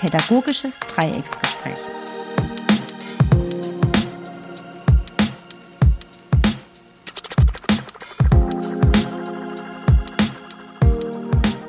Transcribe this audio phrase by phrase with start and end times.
[0.00, 1.76] Pädagogisches Dreiecksgespräch.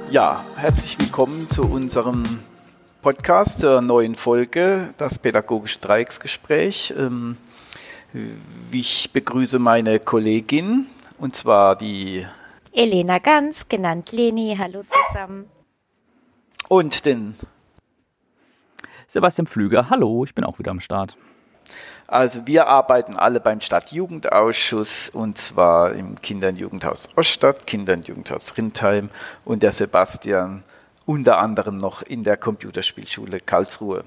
[0.09, 2.23] Ja, herzlich willkommen zu unserem
[3.01, 6.93] Podcast zur neuen Folge, das Pädagogische Dreiecksgespräch.
[6.97, 7.35] Ähm,
[8.71, 10.87] ich begrüße meine Kollegin,
[11.17, 12.25] und zwar die
[12.71, 14.55] Elena Ganz, genannt Leni.
[14.57, 15.49] Hallo zusammen.
[16.69, 17.35] Und den
[19.11, 19.89] Sebastian Pflüger.
[19.89, 21.17] Hallo, ich bin auch wieder am Start.
[22.07, 28.07] Also wir arbeiten alle beim Stadtjugendausschuss und zwar im Kinder- und Jugendhaus Oststadt, Kinder- und
[28.07, 29.09] Jugendhaus Rindheim
[29.43, 30.63] und der Sebastian
[31.05, 34.03] unter anderem noch in der Computerspielschule Karlsruhe.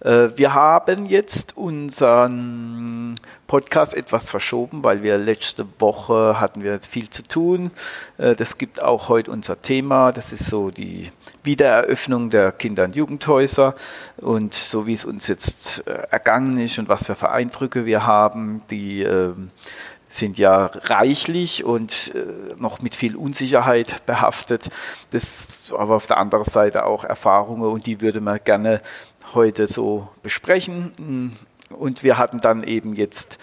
[0.00, 3.14] Äh, wir haben jetzt unseren
[3.46, 7.70] Podcast etwas verschoben, weil wir letzte Woche hatten wir viel zu tun.
[8.18, 10.12] Äh, das gibt auch heute unser Thema.
[10.12, 11.10] Das ist so die
[11.44, 13.74] Wiedereröffnung der Kinder- und Jugendhäuser
[14.16, 18.62] und so wie es uns jetzt äh, ergangen ist und was für Eindrücke wir haben,
[18.70, 19.50] die ähm,
[20.14, 24.68] sind ja reichlich und äh, noch mit viel Unsicherheit behaftet.
[25.10, 28.80] Das aber auf der anderen Seite auch Erfahrungen und die würde man gerne
[29.34, 31.36] heute so besprechen.
[31.70, 33.38] Und wir hatten dann eben jetzt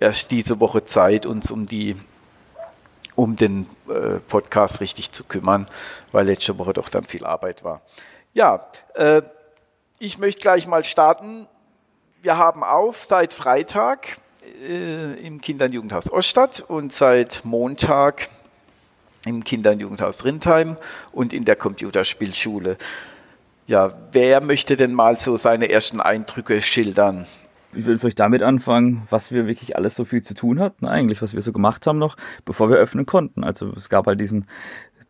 [0.00, 1.96] erst diese Woche Zeit, uns um die
[3.14, 5.68] um den äh, Podcast richtig zu kümmern,
[6.12, 7.82] weil letzte Woche doch dann viel Arbeit war.
[8.32, 9.22] Ja, äh,
[9.98, 11.46] ich möchte gleich mal starten.
[12.22, 14.16] Wir haben auf seit Freitag
[14.68, 18.28] äh, im Kinder- und Jugendhaus Oststadt und seit Montag
[19.26, 20.76] im Kinder- und Jugendhaus Rindheim
[21.12, 22.76] und in der Computerspielschule.
[23.66, 27.26] Ja, wer möchte denn mal so seine ersten Eindrücke schildern?
[27.74, 31.22] Ich will vielleicht damit anfangen, was wir wirklich alles so viel zu tun hatten, eigentlich,
[31.22, 33.44] was wir so gemacht haben noch, bevor wir öffnen konnten.
[33.44, 34.46] Also es gab halt diesen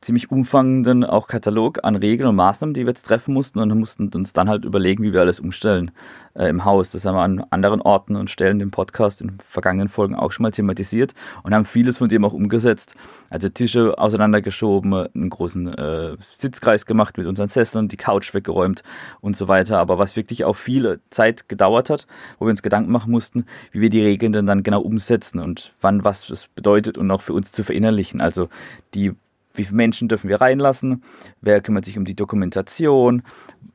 [0.02, 4.10] ziemlich umfangenden auch Katalog an Regeln und Maßnahmen, die wir jetzt treffen mussten und mussten
[4.14, 5.92] uns dann halt überlegen, wie wir alles umstellen
[6.34, 6.90] äh, im Haus.
[6.90, 10.42] Das haben wir an anderen Orten und Stellen im Podcast in vergangenen Folgen auch schon
[10.42, 11.14] mal thematisiert
[11.44, 12.94] und haben vieles von dem auch umgesetzt.
[13.30, 18.82] Also Tische auseinandergeschoben, einen großen äh, Sitzkreis gemacht mit unseren Sesseln, die Couch weggeräumt
[19.20, 19.78] und so weiter.
[19.78, 22.06] Aber was wirklich auch viel Zeit gedauert hat,
[22.38, 26.04] wo wir uns Gedanken machen mussten, wie wir die Regeln dann genau umsetzen und wann
[26.04, 28.20] was das bedeutet und auch für uns zu verinnerlichen.
[28.20, 28.48] Also
[28.94, 29.14] die
[29.54, 31.02] wie viele Menschen dürfen wir reinlassen,
[31.40, 33.22] wer kümmert sich um die Dokumentation,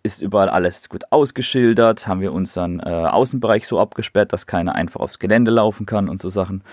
[0.03, 5.01] ist überall alles gut ausgeschildert, haben wir unseren äh, Außenbereich so abgesperrt, dass keiner einfach
[5.01, 6.63] aufs Gelände laufen kann und so Sachen.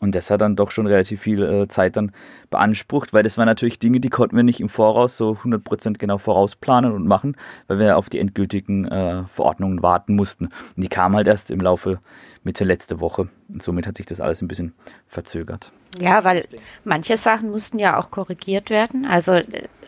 [0.00, 2.12] Und das hat dann doch schon relativ viel äh, Zeit dann
[2.50, 6.18] beansprucht, weil das waren natürlich Dinge, die konnten wir nicht im Voraus so 100% genau
[6.18, 7.36] vorausplanen und machen,
[7.68, 10.46] weil wir auf die endgültigen äh, Verordnungen warten mussten.
[10.46, 12.00] Und die kamen halt erst im Laufe
[12.42, 13.28] Mitte letzte Woche.
[13.48, 14.74] Und somit hat sich das alles ein bisschen
[15.06, 15.70] verzögert.
[15.98, 16.48] Ja, weil
[16.84, 19.04] manche Sachen mussten ja auch korrigiert werden.
[19.04, 19.40] Also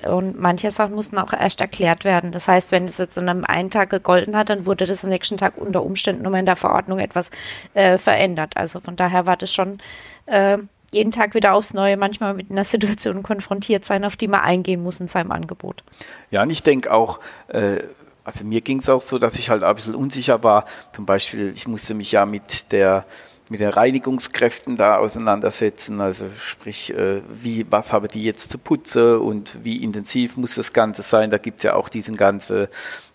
[0.04, 2.32] und manche Sachen mussten auch erst erklärt werden.
[2.32, 5.10] Das heißt, wenn es jetzt an einem einen Tag gegolten hat, dann wurde das am
[5.10, 7.30] nächsten Tag unter Umständen nochmal in der Verordnung etwas
[7.74, 8.56] äh, verändert.
[8.56, 9.78] Also von daher war das schon
[10.26, 10.58] äh,
[10.92, 14.82] jeden Tag wieder aufs Neue manchmal mit einer Situation konfrontiert sein, auf die man eingehen
[14.82, 15.82] muss in seinem Angebot.
[16.30, 17.78] Ja, und ich denke auch, äh,
[18.24, 20.66] also mir ging es auch so, dass ich halt ein bisschen unsicher war.
[20.92, 23.04] Zum Beispiel, ich musste mich ja mit der
[23.48, 26.00] mit den Reinigungskräften da auseinandersetzen.
[26.00, 30.72] Also sprich, äh, wie, was haben die jetzt zu putzen und wie intensiv muss das
[30.72, 31.30] Ganze sein.
[31.30, 32.68] Da gibt es ja auch diesen ganzen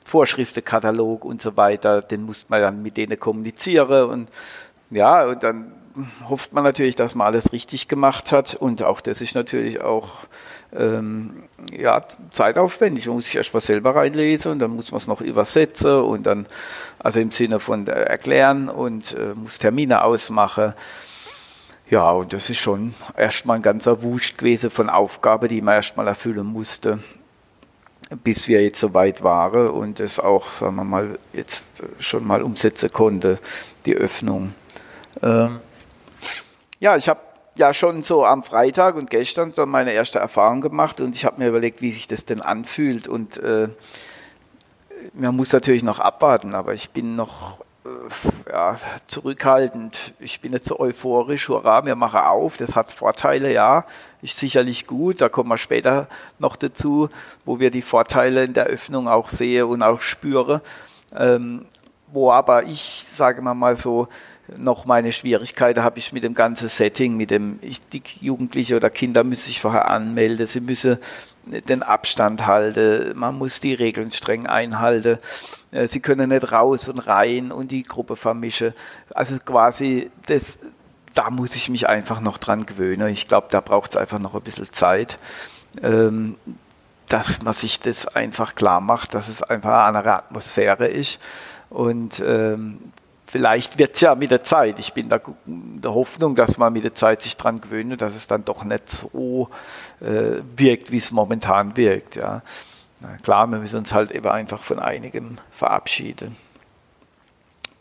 [0.05, 2.01] Vorschriftenkatalog und so weiter.
[2.01, 4.29] Den muss man dann mit denen kommunizieren und
[4.89, 5.71] ja, und dann
[6.27, 10.11] hofft man natürlich, dass man alles richtig gemacht hat und auch das ist natürlich auch
[10.75, 13.07] ähm, ja, zeitaufwendig.
[13.07, 16.23] Man muss sich erst mal selber reinlesen und dann muss man es noch übersetzen und
[16.23, 16.45] dann,
[16.99, 20.73] also im Sinne von äh, erklären und äh, muss Termine ausmachen.
[21.89, 26.07] Ja, und das ist schon erstmal ein ganzer Wusch gewesen von Aufgaben, die man erstmal
[26.07, 26.99] erfüllen musste,
[28.23, 31.65] bis wir jetzt so weit waren und es auch, sagen wir mal, jetzt
[31.99, 33.39] schon mal umsetzen konnte,
[33.85, 34.53] die Öffnung.
[35.21, 35.59] Ähm,
[36.79, 37.19] ja, ich habe
[37.55, 41.41] ja schon so am Freitag und gestern so meine erste Erfahrung gemacht und ich habe
[41.41, 43.69] mir überlegt, wie sich das denn anfühlt und äh,
[45.13, 50.13] man muss natürlich noch abwarten, aber ich bin noch äh, ja, zurückhaltend.
[50.19, 53.85] Ich bin nicht so euphorisch, hurra, wir machen auf, das hat Vorteile, ja,
[54.21, 56.07] ist sicherlich gut, da kommen wir später
[56.37, 57.09] noch dazu,
[57.45, 60.61] wo wir die Vorteile in der Öffnung auch sehe und auch spüre.
[61.15, 61.65] Ähm,
[62.13, 64.07] wo aber ich, sage mal so,
[64.57, 68.89] noch meine Schwierigkeiten habe ich mit dem ganzen Setting, mit dem, ich, die Jugendliche oder
[68.89, 70.97] Kinder müssen sich vorher anmelden, sie müssen
[71.45, 75.17] den Abstand halten, man muss die Regeln streng einhalten,
[75.71, 78.73] äh, sie können nicht raus und rein und die Gruppe vermischen.
[79.13, 80.59] Also quasi das,
[81.13, 83.09] da muss ich mich einfach noch dran gewöhnen.
[83.09, 85.17] Ich glaube, da braucht es einfach noch ein bisschen Zeit.
[85.81, 86.35] Ähm,
[87.11, 91.19] dass man sich das einfach klar macht, dass es einfach eine andere Atmosphäre ist.
[91.69, 92.79] Und ähm,
[93.31, 96.83] vielleicht wird es ja mit der Zeit, ich bin da der Hoffnung, dass man mit
[96.83, 99.49] der Zeit sich daran gewöhnt, dass es dann doch nicht so
[100.01, 102.17] äh, wirkt, wie es momentan wirkt.
[102.17, 102.41] Ja.
[102.99, 106.35] Na klar, wir müssen uns halt eben einfach von einigem verabschieden.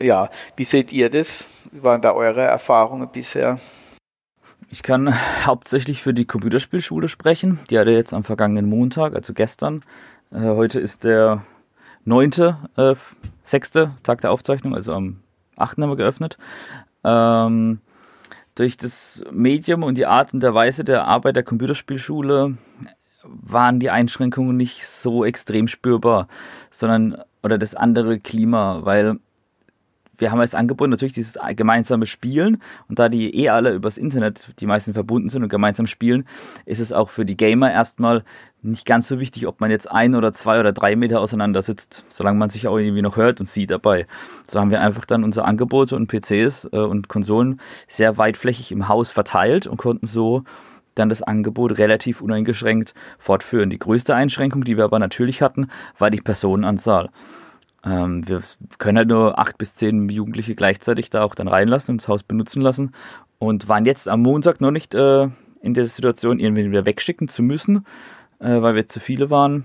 [0.00, 1.46] Ja, wie seht ihr das?
[1.72, 3.58] Wie waren da eure Erfahrungen bisher?
[4.70, 5.12] Ich kann
[5.44, 7.58] hauptsächlich für die Computerspielschule sprechen.
[7.70, 9.82] Die hatte jetzt am vergangenen Montag, also gestern.
[10.32, 11.42] Äh, heute ist der
[12.04, 12.94] neunte, äh,
[13.44, 15.20] sechste Tag der Aufzeichnung, also am
[15.60, 15.78] 8.
[15.78, 16.38] haben wir geöffnet.
[17.04, 17.80] Ähm,
[18.54, 22.56] durch das Medium und die Art und der Weise der Arbeit der Computerspielschule
[23.22, 26.28] waren die Einschränkungen nicht so extrem spürbar,
[26.70, 29.18] sondern oder das andere Klima, weil
[30.20, 34.48] wir haben als Angebot natürlich dieses gemeinsame Spielen und da die eh alle übers Internet
[34.60, 36.26] die meisten verbunden sind und gemeinsam spielen,
[36.66, 38.22] ist es auch für die Gamer erstmal
[38.62, 42.04] nicht ganz so wichtig, ob man jetzt ein oder zwei oder drei Meter auseinander sitzt,
[42.08, 44.06] solange man sich auch irgendwie noch hört und sieht dabei.
[44.46, 48.88] So haben wir einfach dann unsere Angebote und PCs äh, und Konsolen sehr weitflächig im
[48.88, 50.44] Haus verteilt und konnten so
[50.94, 53.70] dann das Angebot relativ uneingeschränkt fortführen.
[53.70, 55.68] Die größte Einschränkung, die wir aber natürlich hatten,
[55.98, 57.10] war die Personenanzahl.
[57.84, 58.42] Ähm, wir
[58.78, 62.22] können halt nur acht bis zehn Jugendliche gleichzeitig da auch dann reinlassen und das Haus
[62.22, 62.92] benutzen lassen
[63.38, 65.28] und waren jetzt am Montag noch nicht äh,
[65.62, 67.86] in der Situation, irgendwie wieder wegschicken zu müssen,
[68.38, 69.64] äh, weil wir zu viele waren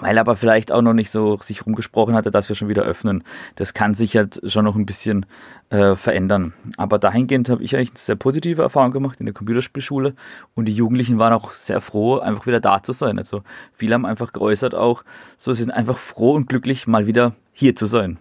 [0.00, 2.82] weil er aber vielleicht auch noch nicht so sich rumgesprochen hatte, dass wir schon wieder
[2.82, 3.24] öffnen.
[3.54, 5.26] Das kann sich halt schon noch ein bisschen
[5.70, 6.52] äh, verändern.
[6.76, 10.14] Aber dahingehend habe ich eigentlich eine sehr positive Erfahrung gemacht in der Computerspielschule
[10.54, 13.18] und die Jugendlichen waren auch sehr froh, einfach wieder da zu sein.
[13.18, 15.04] Also viele haben einfach geäußert auch,
[15.38, 18.18] so sie sind einfach froh und glücklich, mal wieder hier zu sein.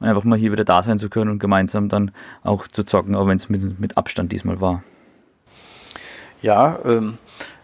[0.00, 2.12] Und einfach mal hier wieder da sein zu können und gemeinsam dann
[2.42, 4.82] auch zu zocken, auch wenn es mit, mit Abstand diesmal war.
[6.42, 7.18] Ja, ähm,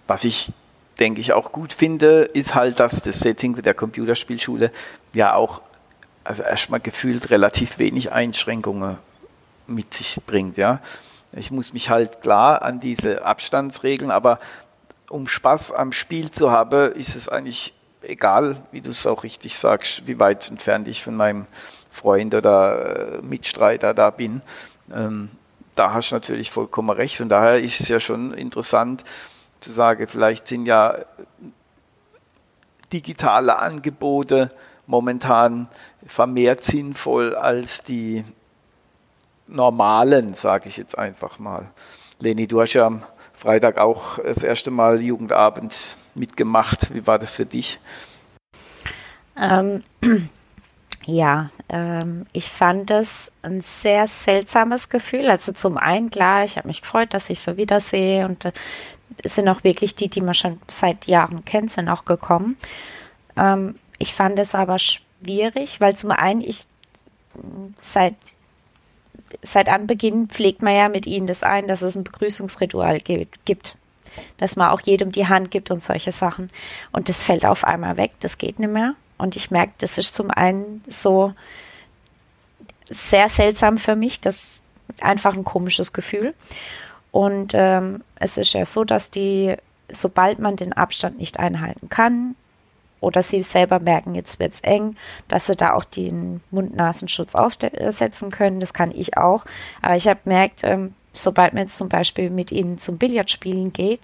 [0.06, 0.52] was ich
[0.98, 4.70] denke ich, auch gut finde, ist halt, dass das Setting der Computerspielschule
[5.14, 5.60] ja auch,
[6.24, 8.98] also erstmal gefühlt relativ wenig Einschränkungen
[9.66, 10.80] mit sich bringt, ja.
[11.32, 14.38] Ich muss mich halt klar an diese Abstandsregeln, aber
[15.10, 19.58] um Spaß am Spiel zu haben, ist es eigentlich egal, wie du es auch richtig
[19.58, 21.46] sagst, wie weit entfernt ich von meinem
[21.90, 24.42] Freund oder äh, Mitstreiter da bin.
[24.94, 25.30] Ähm,
[25.74, 27.20] da hast du natürlich vollkommen recht.
[27.20, 29.04] Und daher ist es ja schon interessant,
[29.60, 30.98] zu sagen, vielleicht sind ja
[32.92, 34.50] digitale Angebote
[34.86, 35.68] momentan
[36.06, 38.24] vermehrt sinnvoll als die
[39.48, 41.66] normalen, sage ich jetzt einfach mal.
[42.20, 43.02] Leni, du hast ja am
[43.34, 45.76] Freitag auch das erste Mal Jugendabend
[46.14, 46.94] mitgemacht.
[46.94, 47.78] Wie war das für dich?
[49.38, 49.84] Ähm,
[51.04, 55.28] ja, ähm, ich fand es ein sehr seltsames Gefühl.
[55.28, 58.52] Also zum einen, klar, ich habe mich gefreut, dass ich so wiedersehe und äh,
[59.24, 62.56] sind auch wirklich die, die man schon seit Jahren kennt, sind auch gekommen.
[63.36, 66.66] Ähm, ich fand es aber schwierig, weil zum einen ich
[67.78, 68.14] seit
[69.42, 73.76] seit Anbeginn pflegt man ja mit ihnen das ein, dass es ein Begrüßungsritual gibt.
[74.38, 76.50] Dass man auch jedem die Hand gibt und solche Sachen.
[76.92, 78.94] Und das fällt auf einmal weg, das geht nicht mehr.
[79.18, 81.34] Und ich merke, das ist zum einen so
[82.84, 84.38] sehr seltsam für mich, das
[85.00, 86.34] einfach ein komisches Gefühl.
[87.16, 89.56] Und ähm, es ist ja so, dass die,
[89.90, 92.34] sobald man den Abstand nicht einhalten kann,
[93.00, 94.96] oder sie selber merken, jetzt wird es eng,
[95.26, 98.60] dass sie da auch den Mund-Nasenschutz aufsetzen können.
[98.60, 99.46] Das kann ich auch.
[99.80, 104.00] Aber ich habe gemerkt, ähm, sobald man jetzt zum Beispiel mit ihnen zum Billardspielen geht,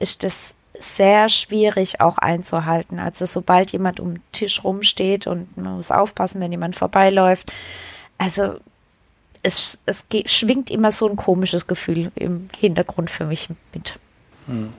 [0.00, 2.98] ist das sehr schwierig auch einzuhalten.
[2.98, 7.52] Also sobald jemand um den Tisch rumsteht und man muss aufpassen, wenn jemand vorbeiläuft.
[8.18, 8.56] Also
[9.46, 13.98] es, es schwingt immer so ein komisches Gefühl im Hintergrund für mich mit.
[14.46, 14.72] Hm.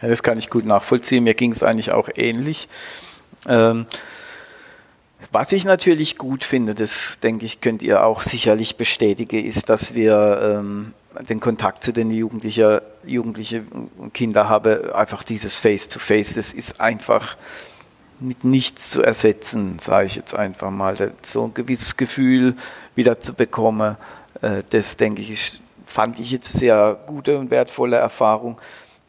[0.00, 1.24] Ja, das kann ich gut nachvollziehen.
[1.24, 2.68] Mir ging es eigentlich auch ähnlich.
[3.48, 3.86] Ähm,
[5.32, 9.94] was ich natürlich gut finde, das denke ich, könnt ihr auch sicherlich bestätigen, ist, dass
[9.94, 10.94] wir ähm,
[11.28, 13.64] den Kontakt zu den Jugendlichen, Jugendliche
[14.14, 17.36] Kinder haben, einfach dieses Face-to-Face, -face, das ist einfach
[18.20, 20.96] mit nichts zu ersetzen, sage ich jetzt einfach mal.
[21.22, 22.56] So ein gewisses Gefühl
[22.94, 23.96] wieder zu bekommen,
[24.42, 28.60] äh, das denke ich, fand ich jetzt sehr gute und wertvolle Erfahrung.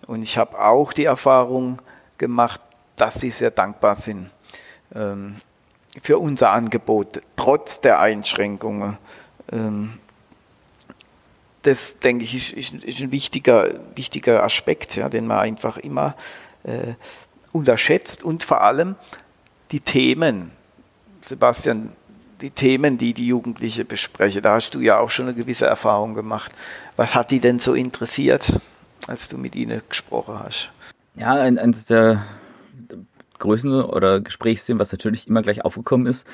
[0.08, 1.80] Und ich habe auch die Erfahrung
[2.18, 2.62] gemacht,
[2.96, 4.30] dass sie sehr dankbar sind
[4.94, 5.36] ähm,
[6.02, 8.98] für unser Angebot, trotz der Einschränkungen.
[9.52, 9.94] Ähm,
[11.64, 16.16] das, denke ich, ist, ein wichtiger, wichtiger Aspekt, ja, den man einfach immer
[16.64, 16.94] äh,
[17.52, 18.96] unterschätzt und vor allem
[19.72, 20.52] die Themen.
[21.26, 21.92] Sebastian,
[22.42, 26.14] die Themen, die die Jugendliche besprechen, da hast du ja auch schon eine gewisse Erfahrung
[26.14, 26.52] gemacht.
[26.96, 28.60] Was hat die denn so interessiert,
[29.08, 30.72] als du mit ihnen gesprochen hast?
[31.16, 32.26] Ja, eines der
[33.40, 36.28] Größen oder Gesprächsthemen, was natürlich immer gleich aufgekommen ist,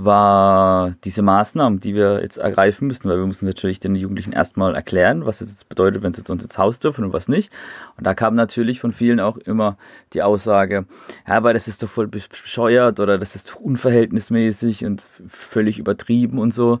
[0.00, 4.76] war diese Maßnahmen, die wir jetzt ergreifen müssen, weil wir müssen natürlich den Jugendlichen erstmal
[4.76, 7.50] erklären, was es jetzt bedeutet, wenn sie zu uns ins Haus dürfen und was nicht.
[7.96, 9.76] Und da kam natürlich von vielen auch immer
[10.12, 10.86] die Aussage,
[11.26, 16.54] ja, aber das ist doch voll bescheuert oder das ist unverhältnismäßig und völlig übertrieben und
[16.54, 16.78] so.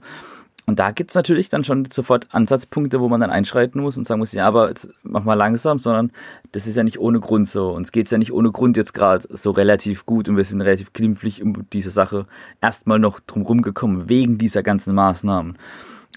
[0.68, 4.18] Und da gibt's natürlich dann schon sofort Ansatzpunkte, wo man dann einschreiten muss und sagen
[4.18, 6.12] muss, ja, aber jetzt mach mal langsam, sondern
[6.52, 7.70] das ist ja nicht ohne Grund so.
[7.70, 10.92] Uns geht's ja nicht ohne Grund jetzt gerade so relativ gut und wir sind relativ
[10.92, 12.26] glimpflich um diese Sache
[12.60, 15.56] erstmal noch drumherum gekommen, wegen dieser ganzen Maßnahmen.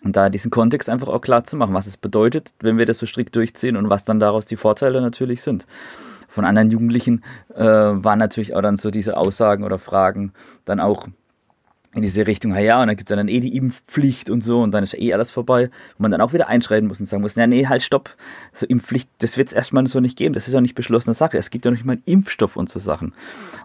[0.03, 2.99] Und da diesen Kontext einfach auch klar zu machen, was es bedeutet, wenn wir das
[2.99, 5.65] so strikt durchziehen und was dann daraus die Vorteile natürlich sind.
[6.27, 7.23] Von anderen Jugendlichen
[7.55, 10.33] äh, waren natürlich auch dann so diese Aussagen oder Fragen
[10.65, 11.07] dann auch,
[11.93, 14.71] in diese Richtung, ja, und dann gibt's ja dann eh die Impfpflicht und so und
[14.71, 17.35] dann ist eh alles vorbei, wo man dann auch wieder einschreiten muss und sagen muss,
[17.35, 18.15] ja, nee, halt, stopp,
[18.53, 21.49] so Impfpflicht, das wird's erstmal so nicht geben, das ist ja nicht beschlossene Sache, es
[21.49, 23.13] gibt ja noch nicht mal einen Impfstoff und so Sachen.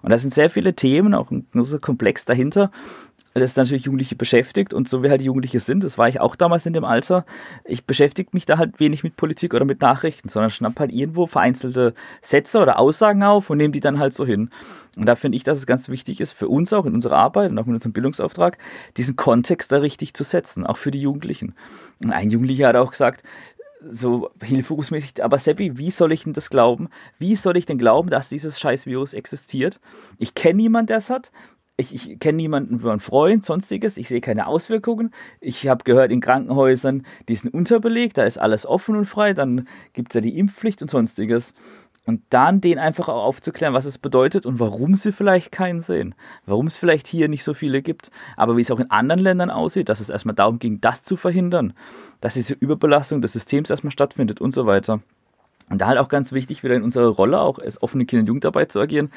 [0.02, 2.72] Und da sind sehr viele Themen, auch ein so Komplex dahinter,
[3.40, 6.36] das ist natürlich Jugendliche beschäftigt und so wie halt Jugendliche sind, das war ich auch
[6.36, 7.24] damals in dem Alter,
[7.64, 11.26] ich beschäftige mich da halt wenig mit Politik oder mit Nachrichten, sondern schnapp halt irgendwo
[11.26, 14.50] vereinzelte Sätze oder Aussagen auf und nehme die dann halt so hin.
[14.96, 17.50] Und da finde ich, dass es ganz wichtig ist, für uns auch in unserer Arbeit
[17.50, 18.56] und auch in unserem Bildungsauftrag,
[18.96, 21.54] diesen Kontext da richtig zu setzen, auch für die Jugendlichen.
[22.02, 23.22] Und ein Jugendlicher hat auch gesagt,
[23.88, 26.88] so hilferufsmäßig, aber Seppi, wie soll ich denn das glauben?
[27.18, 29.80] Wie soll ich denn glauben, dass dieses scheiß Virus existiert?
[30.18, 31.30] Ich kenne niemanden, der es hat
[31.78, 35.12] ich, ich kenne niemanden über einen Freund, sonstiges, ich sehe keine Auswirkungen.
[35.40, 39.68] Ich habe gehört, in Krankenhäusern, die sind unterbelegt, da ist alles offen und frei, dann
[39.92, 41.52] gibt es ja die Impfpflicht und sonstiges.
[42.06, 46.14] Und dann denen einfach auch aufzuklären, was es bedeutet und warum sie vielleicht keinen sehen.
[46.46, 48.12] Warum es vielleicht hier nicht so viele gibt.
[48.36, 51.16] Aber wie es auch in anderen Ländern aussieht, dass es erstmal darum ging, das zu
[51.16, 51.72] verhindern,
[52.20, 55.00] dass diese Überbelastung des Systems erstmal stattfindet und so weiter.
[55.68, 58.28] Und da halt auch ganz wichtig, wieder in unserer Rolle auch als offene Kinder- und
[58.28, 59.10] Jugendarbeit zu agieren,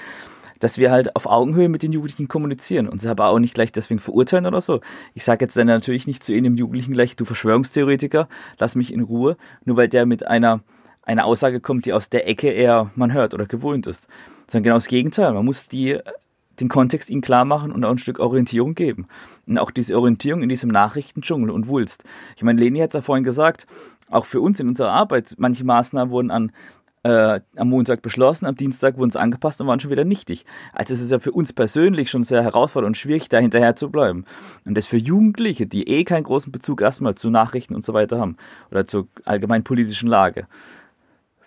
[0.60, 3.72] dass wir halt auf Augenhöhe mit den Jugendlichen kommunizieren und sie aber auch nicht gleich
[3.72, 4.82] deswegen verurteilen oder so.
[5.14, 9.02] Ich sage jetzt dann natürlich nicht zu einem Jugendlichen gleich, du Verschwörungstheoretiker, lass mich in
[9.02, 10.62] Ruhe, nur weil der mit einer,
[11.04, 14.08] einer Aussage kommt, die aus der Ecke eher man hört oder gewohnt ist.
[14.48, 15.34] Sondern genau das Gegenteil.
[15.34, 16.00] Man muss die,
[16.60, 19.08] den Kontext ihnen klar machen und auch ein Stück Orientierung geben.
[19.48, 22.04] Und auch diese Orientierung in diesem Nachrichtendschungel und Wulst.
[22.36, 23.68] Ich meine, Leni hat es ja vorhin gesagt,
[24.10, 26.52] auch für uns in unserer Arbeit, manche Maßnahmen wurden an
[27.04, 30.46] äh, am Montag beschlossen, am Dienstag wurden sie angepasst und waren schon wieder nichtig.
[30.74, 33.90] Also es ist ja für uns persönlich schon sehr herausfordernd und schwierig, da hinterher zu
[33.90, 34.26] bleiben.
[34.66, 38.20] Und das für Jugendliche, die eh keinen großen Bezug erstmal zu Nachrichten und so weiter
[38.20, 38.38] haben
[38.72, 40.48] oder zur allgemein politischen Lage,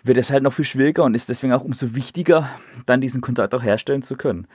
[0.03, 2.49] wird es halt noch viel schwieriger und ist deswegen auch umso wichtiger,
[2.85, 4.47] dann diesen Kontakt auch herstellen zu können.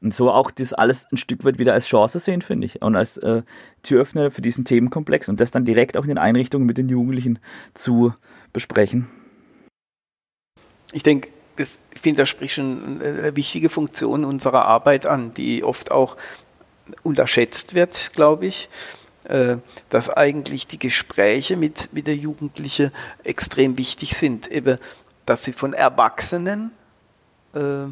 [0.00, 2.82] Und so auch das alles ein Stück weit wieder als Chance sehen, finde ich.
[2.82, 3.42] Und als äh,
[3.82, 7.38] Türöffner für diesen Themenkomplex und das dann direkt auch in den Einrichtungen mit den Jugendlichen
[7.72, 8.12] zu
[8.52, 9.08] besprechen
[10.92, 15.64] ich denke, das, ich finde, das spricht schon eine wichtige Funktion unserer Arbeit an, die
[15.64, 16.16] oft auch
[17.02, 18.68] unterschätzt wird, glaube ich,
[19.24, 19.56] äh,
[19.90, 22.90] dass eigentlich die Gespräche mit, mit der Jugendlichen
[23.22, 24.78] extrem wichtig sind, eben,
[25.26, 26.72] dass sie von Erwachsenen
[27.54, 27.86] äh,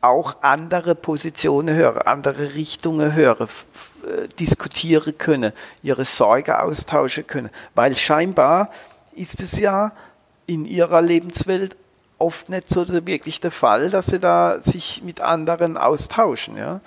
[0.00, 3.48] auch andere Positionen hören, andere Richtungen hören,
[4.06, 5.52] äh, diskutieren können,
[5.82, 8.70] ihre Sorge austauschen können, weil scheinbar
[9.14, 9.92] ist es ja
[10.46, 11.76] in ihrer Lebenswelt
[12.20, 16.56] oft nicht so wirklich der Fall, dass sie da sich mit anderen austauschen.
[16.56, 16.80] Ja?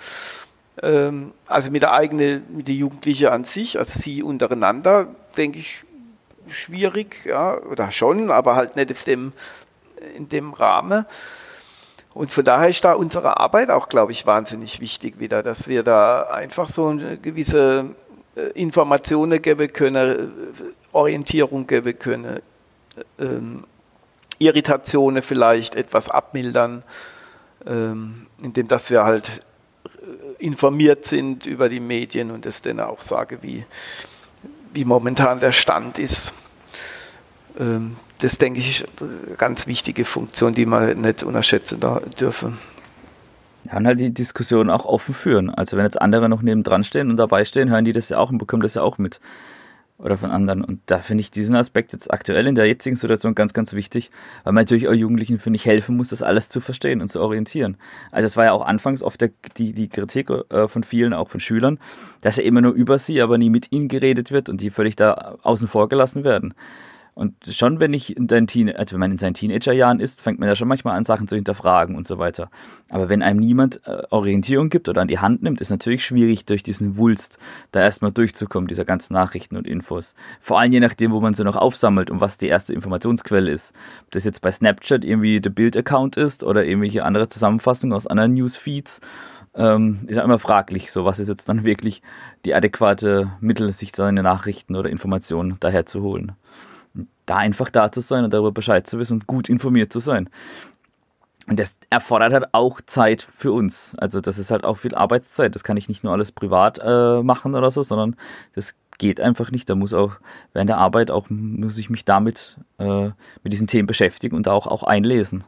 [0.82, 5.82] Ähm, also mit der eigenen, mit der Jugendlichen an sich, also sie untereinander, denke ich,
[6.48, 9.32] schwierig, ja, oder schon, aber halt nicht auf dem,
[10.16, 11.06] in dem Rahmen.
[12.12, 15.82] Und von daher ist da unsere Arbeit auch, glaube ich, wahnsinnig wichtig wieder, dass wir
[15.82, 17.86] da einfach so eine gewisse
[18.36, 20.32] äh, Informationen geben können,
[20.92, 22.40] Orientierung geben können,
[23.18, 23.64] ähm,
[24.38, 26.82] Irritationen vielleicht etwas abmildern,
[27.66, 29.42] ähm, indem dass wir halt
[29.84, 33.64] äh, informiert sind über die Medien und es dann auch sage, wie,
[34.72, 36.32] wie momentan der Stand ist.
[37.58, 41.80] Ähm, das denke ich ist eine ganz wichtige Funktion, die man nicht unterschätzen
[42.18, 42.58] dürfen.
[43.66, 45.50] Ja, und halt die Diskussion auch offen führen.
[45.50, 48.30] Also wenn jetzt andere noch nebendran stehen und dabei stehen, hören die das ja auch
[48.30, 49.20] und bekommen das ja auch mit
[49.98, 50.64] oder von anderen.
[50.64, 54.10] Und da finde ich diesen Aspekt jetzt aktuell in der jetzigen Situation ganz, ganz wichtig,
[54.42, 57.20] weil man natürlich auch Jugendlichen, finde ich, helfen muss, das alles zu verstehen und zu
[57.20, 57.76] orientieren.
[58.10, 61.28] Also es war ja auch anfangs oft der, die, die Kritik äh, von vielen, auch
[61.28, 61.78] von Schülern,
[62.22, 64.96] dass ja immer nur über sie, aber nie mit ihnen geredet wird und die völlig
[64.96, 66.54] da außen vor gelassen werden.
[67.14, 70.40] Und schon, wenn ich in deinen Teen also wenn man in seinen Teenagerjahren ist, fängt
[70.40, 72.50] man ja schon manchmal an, Sachen zu hinterfragen und so weiter.
[72.88, 76.44] Aber wenn einem niemand äh, Orientierung gibt oder an die Hand nimmt, ist natürlich schwierig,
[76.44, 77.38] durch diesen Wulst
[77.70, 80.14] da erstmal durchzukommen, dieser ganzen Nachrichten und Infos.
[80.40, 83.72] Vor allem je nachdem, wo man sie noch aufsammelt und was die erste Informationsquelle ist.
[84.06, 88.34] Ob das jetzt bei Snapchat irgendwie der Bild-Account ist oder irgendwelche andere Zusammenfassungen aus anderen
[88.34, 89.00] Newsfeeds
[89.54, 92.02] ähm, ist ja immer fraglich, so was ist jetzt dann wirklich
[92.44, 96.32] die adäquate Mittel, sich seine Nachrichten oder Informationen daher zu holen
[97.26, 100.28] da einfach da zu sein und darüber Bescheid zu wissen und gut informiert zu sein.
[101.46, 103.94] Und das erfordert halt auch Zeit für uns.
[103.98, 105.54] Also das ist halt auch viel Arbeitszeit.
[105.54, 108.16] Das kann ich nicht nur alles privat äh, machen oder so, sondern
[108.54, 109.68] das geht einfach nicht.
[109.68, 110.12] Da muss auch
[110.54, 113.10] während der Arbeit auch muss ich mich damit äh,
[113.42, 115.44] mit diesen Themen beschäftigen und auch auch einlesen.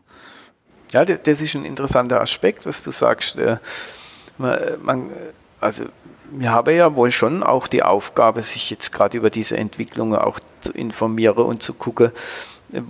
[0.91, 3.39] Ja, das ist ein interessanter Aspekt, was du sagst.
[4.39, 5.11] Man, man,
[5.61, 5.85] also
[6.31, 10.41] wir haben ja wohl schon auch die Aufgabe, sich jetzt gerade über diese Entwicklungen auch
[10.61, 12.13] zu informieren und zu gucken,
[12.73, 12.83] äh,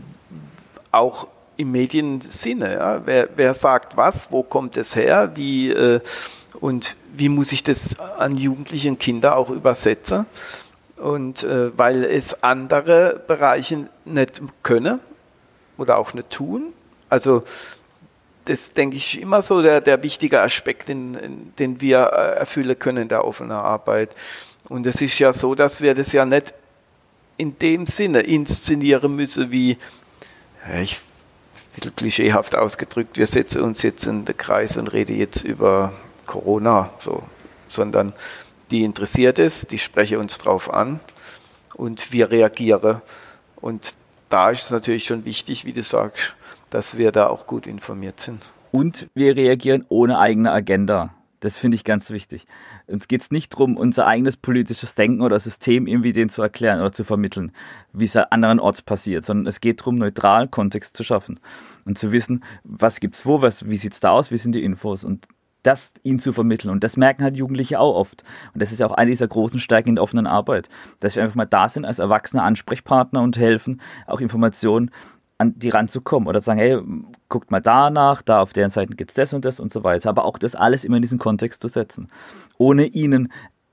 [0.93, 1.26] auch
[1.57, 2.75] im Mediensinne.
[2.75, 3.02] Ja?
[3.05, 6.00] Wer, wer sagt was, wo kommt es her, wie äh,
[6.61, 10.26] und wie muss ich das an Jugendliche Kinder auch übersetzen?
[10.97, 15.00] Und äh, weil es andere Bereiche nicht können
[15.76, 16.73] oder auch nicht tun.
[17.11, 17.43] Also
[18.47, 23.03] das denke ich immer so der, der wichtige Aspekt, den, den wir äh, erfüllen können
[23.03, 24.17] in der offenen Arbeit.
[24.69, 26.55] Und es ist ja so, dass wir das ja nicht
[27.37, 29.76] in dem Sinne inszenieren müssen, wie,
[30.81, 31.00] ich,
[31.76, 35.93] bisschen klischeehaft ausgedrückt, wir setzen uns jetzt in den Kreis und reden jetzt über
[36.26, 37.23] Corona, so,
[37.69, 38.15] sondern
[38.71, 41.00] die interessiert es, die sprechen uns drauf an
[41.75, 43.03] und wir reagieren.
[43.57, 43.95] Und
[44.29, 46.35] da ist es natürlich schon wichtig, wie du sagst,
[46.70, 48.42] dass wir da auch gut informiert sind.
[48.73, 51.14] Und wir reagieren ohne eigene Agenda.
[51.40, 52.46] Das finde ich ganz wichtig.
[52.87, 56.80] Uns geht es nicht darum, unser eigenes politisches Denken oder System irgendwie denen zu erklären
[56.80, 57.52] oder zu vermitteln,
[57.92, 61.38] wie es anderenorts passiert, sondern es geht darum, neutral Kontext zu schaffen
[61.85, 64.64] und zu wissen, was gibt es wo, was, wie es da aus, wie sind die
[64.64, 65.28] Infos und
[65.66, 66.70] das ihnen zu vermitteln.
[66.70, 68.23] Und das merken halt Jugendliche auch oft.
[68.54, 70.68] Und das ist auch eine dieser großen Stärken in der offenen Arbeit,
[71.00, 74.90] dass wir einfach mal da sind als erwachsene Ansprechpartner und helfen, auch Informationen
[75.38, 76.78] an die ranzukommen oder zu sagen, hey,
[77.28, 80.09] guckt mal danach, da auf deren Seiten gibt es das und das und so weiter.
[80.09, 82.09] Aber auch das alles immer in diesen Kontext zu setzen.
[82.59, 83.33] Ohne ihnen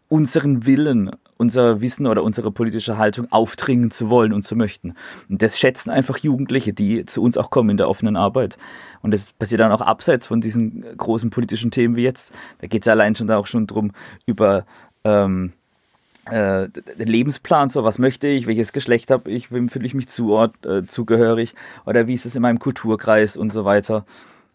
[0.10, 4.94] unseren Willen, unser Wissen oder unsere politische Haltung aufdringen zu wollen und zu möchten.
[5.28, 8.58] Und das schätzen einfach Jugendliche, die zu uns auch kommen in der offenen Arbeit.
[9.02, 12.32] Und das passiert dann auch abseits von diesen großen politischen Themen wie jetzt.
[12.60, 13.92] Da geht es allein schon da auch schon drum
[14.26, 14.66] über
[15.04, 15.54] ähm,
[16.30, 20.66] äh, Lebensplan, so was möchte ich, welches Geschlecht habe ich, wem fühle ich mich zuort,
[20.66, 21.54] äh, zugehörig
[21.86, 24.06] oder wie ist es in meinem Kulturkreis und so weiter.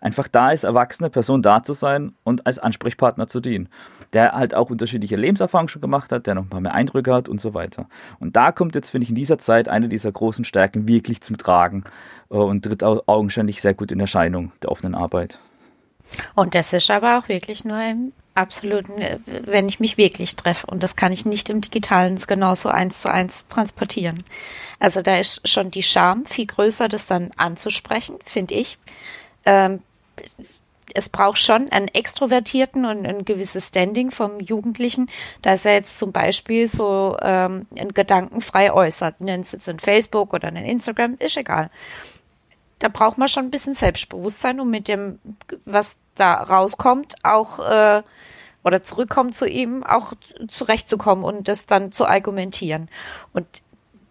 [0.01, 3.69] Einfach da als erwachsene Person da zu sein und als Ansprechpartner zu dienen,
[4.13, 7.29] der halt auch unterschiedliche Lebenserfahrungen schon gemacht hat, der noch ein paar mehr Eindrücke hat
[7.29, 7.89] und so weiter.
[8.21, 11.37] Und da kommt jetzt, finde ich, in dieser Zeit eine dieser großen Stärken wirklich zum
[11.37, 11.83] Tragen
[12.31, 15.41] äh, und tritt augenscheinlich sehr gut in Erscheinung der offenen Arbeit.
[16.35, 20.67] Und das ist aber auch wirklich nur im absoluten, äh, wenn ich mich wirklich treffe.
[20.67, 24.25] Und das kann ich nicht im Digitalen genauso eins zu eins transportieren.
[24.79, 28.79] Also da ist schon die Scham viel größer, das dann anzusprechen, finde ich.
[29.45, 29.83] Ähm,
[30.95, 35.11] es braucht schon einen extrovertierten und ein gewisses Standing vom Jugendlichen,
[35.43, 39.21] dass er jetzt zum Beispiel so ähm, einen Gedanken frei äußert.
[39.21, 41.71] Nennt es jetzt in Facebook oder in Instagram, ist egal.
[42.79, 45.19] Da braucht man schon ein bisschen Selbstbewusstsein, um mit dem,
[45.65, 48.03] was da rauskommt, auch äh,
[48.65, 50.13] oder zurückkommt zu ihm, auch
[50.49, 52.89] zurechtzukommen und das dann zu argumentieren.
[53.33, 53.47] Und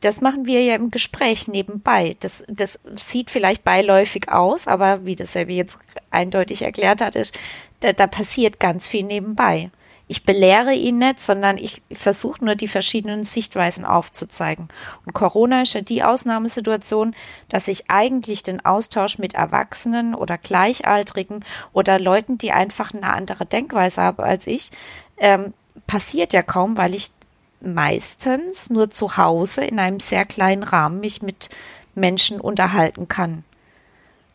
[0.01, 2.15] das machen wir ja im Gespräch nebenbei.
[2.19, 5.77] Das, das sieht vielleicht beiläufig aus, aber wie das Selby jetzt
[6.11, 7.37] eindeutig erklärt hat, ist,
[7.81, 9.71] da, da passiert ganz viel nebenbei
[10.09, 14.69] ich belehre ihn nicht, sondern ich versuche nur die verschiedenen Sichtweisen aufzuzeigen.
[15.05, 17.13] Und Corona ist ja die Ausnahmesituation,
[17.49, 21.43] dass ich eigentlich den Austausch mit Erwachsenen oder Gleichaltrigen
[21.73, 24.71] oder Leuten, die einfach eine andere Denkweise haben als ich,
[25.17, 25.53] ähm,
[25.87, 27.11] passiert ja kaum, weil ich
[27.59, 31.49] meistens nur zu Hause in einem sehr kleinen Rahmen mich mit
[31.95, 33.43] Menschen unterhalten kann.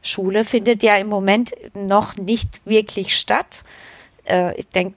[0.03, 3.63] Schule findet ja im Moment noch nicht wirklich statt.
[4.25, 4.97] Äh, ich denke,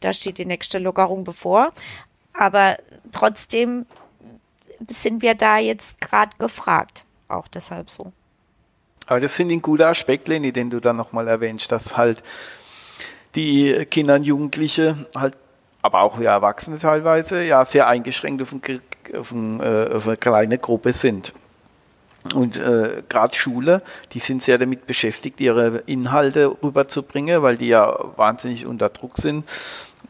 [0.00, 1.72] da steht die nächste Lockerung bevor.
[2.32, 2.76] Aber
[3.12, 3.86] trotzdem
[4.88, 7.04] sind wir da jetzt gerade gefragt.
[7.28, 8.12] Auch deshalb so.
[9.06, 12.22] Aber das finde ich ein guter Aspekt, Leni, den du da nochmal erwähnst, dass halt
[13.34, 15.36] die Kinder und Jugendliche halt,
[15.80, 18.62] aber auch ja Erwachsene teilweise, ja sehr eingeschränkt auf, ein,
[19.16, 21.32] auf, ein, äh, auf eine kleine Gruppe sind.
[22.34, 23.82] Und äh, gerade Schule,
[24.12, 29.44] die sind sehr damit beschäftigt, ihre Inhalte rüberzubringen, weil die ja wahnsinnig unter Druck sind,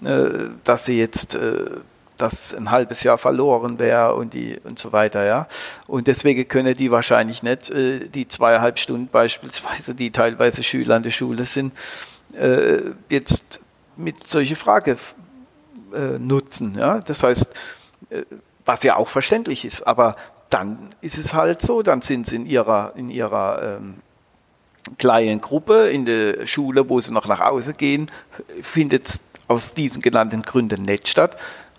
[0.04, 1.70] äh, dass sie jetzt äh,
[2.18, 5.48] dass ein halbes Jahr verloren wäre und die und so weiter, ja.
[5.88, 11.02] Und deswegen können die wahrscheinlich nicht äh, die zweieinhalb Stunden beispielsweise, die teilweise Schüler an
[11.02, 11.72] der Schule sind,
[12.34, 13.60] äh, jetzt
[13.96, 14.98] mit solche Frage
[15.92, 17.00] äh, nutzen, ja.
[17.00, 17.52] Das heißt,
[18.10, 18.22] äh,
[18.64, 20.16] was ja auch verständlich ist, aber
[20.52, 23.94] dann ist es halt so, dann sind sie in ihrer, in ihrer ähm,
[24.98, 28.10] kleinen Gruppe in der Schule, wo sie noch nach Hause gehen,
[28.62, 31.36] findet es aus diesen genannten Gründen nicht statt.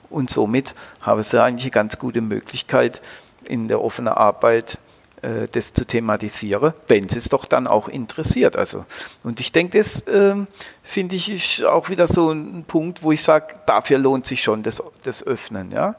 [0.10, 3.02] Und somit haben sie eigentlich eine ganz gute Möglichkeit,
[3.46, 4.78] in der offenen Arbeit
[5.22, 8.56] äh, das zu thematisieren, wenn es doch dann auch interessiert.
[8.56, 8.86] Also,
[9.24, 10.36] und ich denke, das äh,
[10.84, 14.64] finde ich ist auch wieder so ein Punkt, wo ich sage, dafür lohnt sich schon
[14.64, 15.72] das, das Öffnen.
[15.72, 15.96] Ja?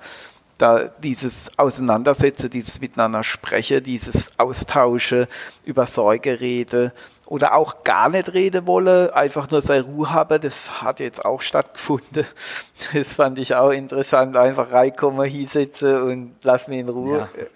[0.59, 5.29] Da dieses Auseinandersetzen, dieses Miteinander sprechen, dieses Austausche
[5.65, 6.93] über Sorge rede
[7.27, 11.41] oder auch gar nicht reden wolle, einfach nur seine Ruhe haben, das hat jetzt auch
[11.41, 12.27] stattgefunden.
[12.93, 17.29] Das fand ich auch interessant, einfach reinkommen, hier sitzen und lass mich in Ruhe.
[17.37, 17.47] Ja.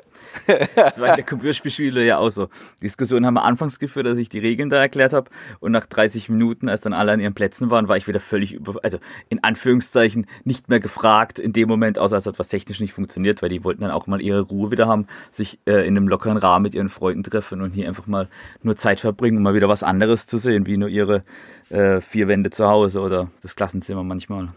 [0.74, 2.48] Das war in der Computerspielschule ja auch so.
[2.82, 6.28] Diskussionen haben wir anfangs geführt, dass ich die Regeln da erklärt habe und nach 30
[6.28, 9.42] Minuten, als dann alle an ihren Plätzen waren, war ich wieder völlig über, also in
[9.42, 13.48] Anführungszeichen nicht mehr gefragt in dem Moment, außer es hat was technisch nicht funktioniert, weil
[13.48, 16.64] die wollten dann auch mal ihre Ruhe wieder haben, sich äh, in einem lockeren Rahmen
[16.64, 18.28] mit ihren Freunden treffen und hier einfach mal
[18.62, 21.24] nur Zeit verbringen, um mal wieder was anderes zu sehen, wie nur ihre
[21.70, 24.48] äh, vier Wände zu Hause oder das Klassenzimmer manchmal.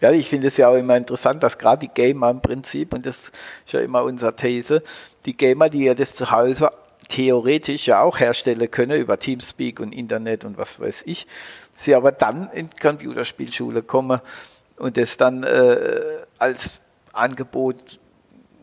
[0.00, 3.06] Ja, ich finde es ja auch immer interessant, dass gerade die Gamer im Prinzip, und
[3.06, 3.32] das
[3.64, 4.82] ist ja immer unsere These,
[5.24, 6.70] die Gamer, die ja das zu Hause
[7.08, 11.26] theoretisch ja auch herstellen können über Teamspeak und Internet und was weiß ich,
[11.76, 14.20] sie aber dann in Computerspielschule kommen
[14.76, 16.00] und das dann äh,
[16.38, 16.80] als
[17.12, 17.76] Angebot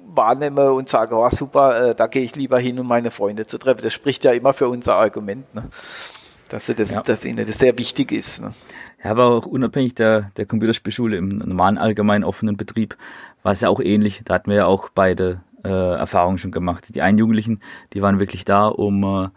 [0.06, 3.58] wahrnehmen und sagen, oh super, äh, da gehe ich lieber hin, um meine Freunde zu
[3.58, 3.82] treffen.
[3.82, 5.70] Das spricht ja immer für unser Argument, ne?
[6.54, 7.02] Dass, das, ja.
[7.02, 8.42] dass ihnen das sehr wichtig ist.
[8.42, 8.54] Ne?
[9.04, 12.96] Ja, aber auch unabhängig der, der Computerspielschule im normalen allgemeinen offenen Betrieb
[13.42, 14.22] war es ja auch ähnlich.
[14.24, 16.94] Da hatten wir ja auch beide äh, Erfahrungen schon gemacht.
[16.94, 17.62] Die einen Jugendlichen,
[17.94, 19.32] die waren wirklich da, um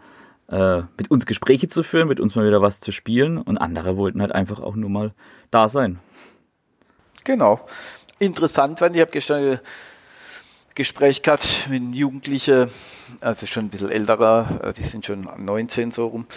[0.49, 3.97] äh, mit uns Gespräche zu führen, mit uns mal wieder was zu spielen und andere
[3.97, 5.13] wollten halt einfach auch nur mal
[5.49, 5.99] da sein.
[7.23, 7.67] Genau.
[8.19, 9.59] Interessant fand ich, habe gestern ein
[10.75, 12.69] Gespräch gehabt mit Jugendlichen,
[13.21, 16.27] also schon ein bisschen älterer, äh, die sind schon 19 so rum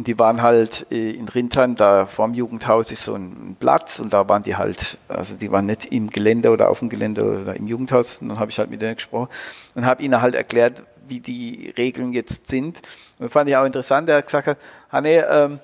[0.00, 4.14] und die waren halt äh, in Rintern, da vorm Jugendhaus ist so ein Platz und
[4.14, 7.54] da waren die halt, also die waren nicht im Gelände oder auf dem Gelände oder
[7.54, 8.16] im Jugendhaus.
[8.16, 9.28] Und dann habe ich halt mit denen gesprochen
[9.74, 12.78] und habe ihnen halt erklärt, wie die Regeln jetzt sind.
[13.18, 14.08] Und das fand ich auch interessant.
[14.08, 14.56] Er hat gesagt,
[14.90, 15.60] Hanne, ähm,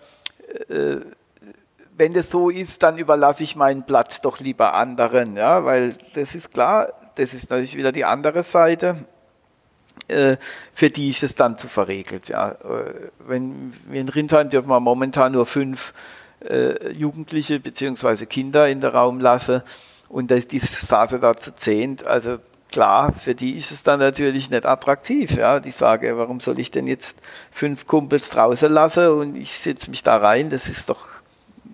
[0.68, 0.96] äh,
[1.96, 6.34] wenn das so ist, dann überlasse ich meinen Platz doch lieber anderen, ja, weil das
[6.34, 8.96] ist klar, das ist natürlich wieder die andere Seite
[10.08, 10.36] äh,
[10.74, 12.28] für die ist es dann zu verregelt.
[12.28, 12.52] Ja.
[12.52, 15.92] Äh, wenn wir in Rindheim dürfen wir momentan nur fünf
[16.40, 18.26] äh, Jugendliche bzw.
[18.26, 19.62] Kinder in den Raum lassen
[20.08, 22.04] und das, die saßen da zu zehnt.
[22.04, 22.38] Also
[22.70, 25.36] klar, für die ist es dann natürlich nicht attraktiv.
[25.36, 25.60] Ja.
[25.60, 27.18] Die sagen, warum soll ich denn jetzt
[27.50, 30.50] fünf Kumpels draußen lassen und ich setze mich da rein?
[30.50, 31.06] Das ist doch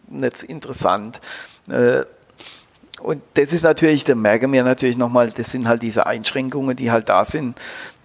[0.09, 1.21] nicht interessant.
[1.69, 2.05] Äh,
[3.01, 6.91] und das ist natürlich, da merken wir natürlich nochmal, das sind halt diese Einschränkungen, die
[6.91, 7.59] halt da sind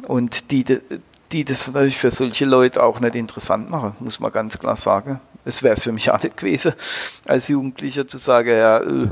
[0.08, 0.64] und die,
[1.32, 5.20] die das natürlich für solche Leute auch nicht interessant machen, muss man ganz klar sagen.
[5.46, 6.74] Es wäre es für mich auch nicht gewesen,
[7.26, 9.10] als Jugendlicher zu sagen, ja, äh,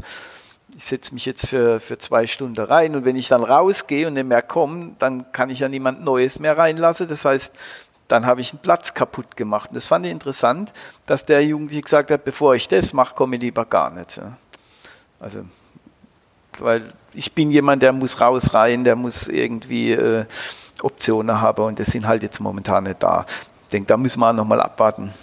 [0.77, 4.13] ich setze mich jetzt für, für zwei Stunden rein und wenn ich dann rausgehe und
[4.15, 7.07] nicht mehr komme, dann kann ich ja niemand Neues mehr reinlassen.
[7.07, 7.53] Das heißt,
[8.09, 9.69] dann habe ich einen Platz kaputt gemacht.
[9.69, 10.73] Und das fand ich interessant,
[11.05, 14.19] dass der Jugendliche gesagt hat, bevor ich das mache, komme ich lieber gar nicht.
[15.19, 15.45] Also
[16.59, 20.25] weil ich bin jemand, der muss raus rein, der muss irgendwie äh,
[20.81, 23.25] Optionen haben und das sind halt jetzt momentan nicht da.
[23.63, 25.13] Ich denke, da müssen wir nochmal abwarten,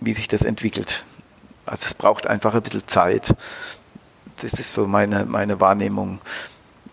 [0.00, 1.04] wie sich das entwickelt.
[1.66, 3.34] Also es braucht einfach ein bisschen Zeit.
[4.40, 6.20] Das ist so meine, meine Wahrnehmung,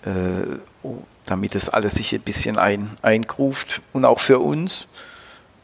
[0.05, 3.81] äh, oh, damit das alles sich ein bisschen ein, eingruft.
[3.93, 4.87] Und auch für uns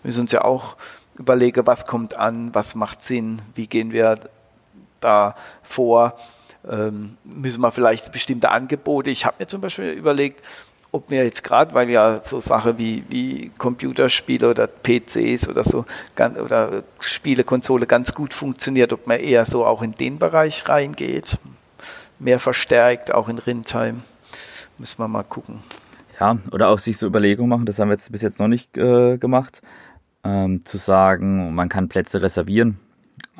[0.01, 0.77] wir müssen uns ja auch
[1.17, 4.19] überlegen, was kommt an, was macht Sinn, wie gehen wir
[4.99, 6.17] da vor
[6.69, 9.09] ähm, müssen wir vielleicht bestimmte Angebote.
[9.09, 10.43] Ich habe mir zum Beispiel überlegt,
[10.91, 15.85] ob mir jetzt gerade, weil ja so Sachen wie, wie Computerspiele oder PCs oder so
[16.17, 21.37] oder Spielekonsole ganz gut funktioniert, ob man eher so auch in den Bereich reingeht,
[22.19, 24.03] mehr verstärkt, auch in Rindheim.
[24.77, 25.59] Müssen wir mal gucken.
[26.19, 28.77] Ja, oder auch sich so Überlegungen machen, das haben wir jetzt bis jetzt noch nicht
[28.77, 29.61] äh, gemacht,
[30.23, 32.79] ähm, zu sagen, man kann Plätze reservieren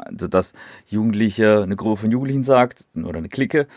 [0.01, 0.53] also, dass
[0.85, 3.67] Jugendliche, eine Gruppe von Jugendlichen sagt, oder eine Clique,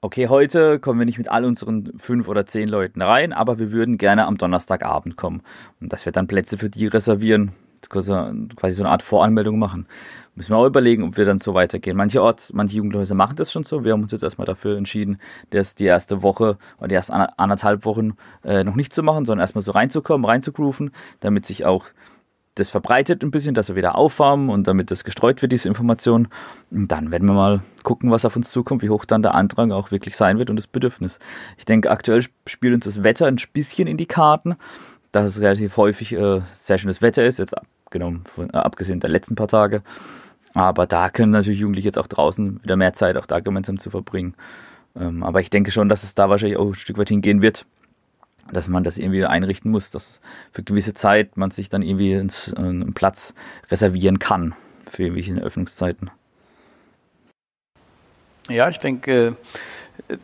[0.00, 3.72] okay, heute kommen wir nicht mit all unseren fünf oder zehn Leuten rein, aber wir
[3.72, 5.42] würden gerne am Donnerstagabend kommen.
[5.80, 7.52] Und dass wir dann Plätze für die reservieren,
[7.88, 8.10] quasi
[8.76, 9.86] so eine Art Voranmeldung machen.
[10.34, 11.96] Müssen wir auch überlegen, ob wir dann so weitergehen.
[11.96, 13.84] Manche Orts, manche Jugendhäuser machen das schon so.
[13.84, 15.18] Wir haben uns jetzt erstmal dafür entschieden,
[15.50, 18.12] das die erste Woche oder die ersten anderthalb Wochen
[18.44, 21.86] äh, noch nicht zu machen, sondern erstmal so reinzukommen, reinzugrooven, damit sich auch
[22.58, 26.28] das verbreitet ein bisschen, dass wir wieder auffarmen und damit das gestreut wird, diese Information.
[26.70, 29.72] Und dann werden wir mal gucken, was auf uns zukommt, wie hoch dann der Andrang
[29.72, 31.18] auch wirklich sein wird und das Bedürfnis.
[31.56, 34.56] Ich denke, aktuell spielt uns das Wetter ein bisschen in die Karten,
[35.12, 39.10] dass es relativ häufig äh, sehr schönes Wetter ist, jetzt abgenommen, von, äh, abgesehen der
[39.10, 39.82] letzten paar Tage.
[40.54, 43.90] Aber da können natürlich Jugendliche jetzt auch draußen wieder mehr Zeit auch da gemeinsam zu
[43.90, 44.34] verbringen.
[44.98, 47.66] Ähm, aber ich denke schon, dass es da wahrscheinlich auch ein Stück weit hingehen wird,
[48.52, 50.20] dass man das irgendwie einrichten muss, dass
[50.52, 53.34] für gewisse Zeit man sich dann irgendwie äh, einen Platz
[53.70, 54.54] reservieren kann
[54.90, 56.10] für irgendwelche Öffnungszeiten.
[58.48, 59.36] Ja, ich denke,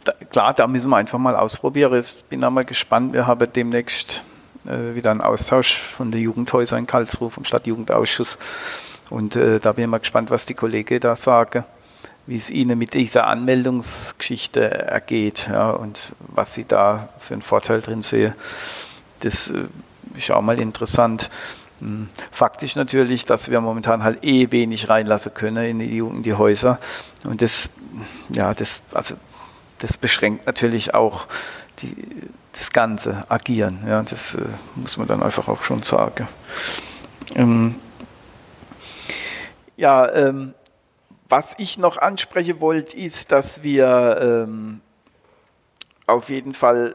[0.05, 2.01] da, klar, da müssen wir einfach mal ausprobieren.
[2.01, 3.13] Ich bin einmal gespannt.
[3.13, 4.23] Wir haben demnächst
[4.67, 8.39] äh, wieder einen Austausch von der Jugendhäuser in Karlsruhe, vom Stadtjugendausschuss.
[9.11, 11.65] Und äh, da bin ich mal gespannt, was die Kollegen da sagen
[12.27, 17.81] wie es Ihnen mit dieser Anmeldungsgeschichte ergeht ja, und was Sie da für einen Vorteil
[17.81, 18.35] drin sehen.
[19.21, 19.65] Das äh,
[20.17, 21.31] ist auch mal interessant.
[21.81, 26.35] Hm, Faktisch natürlich, dass wir momentan halt eh wenig reinlassen können in die, in die
[26.35, 26.79] Häuser.
[27.25, 27.69] Und das,
[28.31, 29.17] ja, das, also,
[29.81, 31.27] das beschränkt natürlich auch
[31.81, 31.95] die,
[32.53, 33.81] das ganze Agieren.
[33.87, 34.43] Ja, das äh,
[34.77, 36.27] muss man dann einfach auch schon sagen.
[37.37, 37.75] Ähm,
[39.77, 40.55] ja, ähm,
[41.37, 44.81] was ich noch ansprechen wollte, ist, dass wir ähm,
[46.07, 46.95] auf jeden Fall